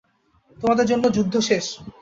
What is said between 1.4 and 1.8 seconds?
শেষ।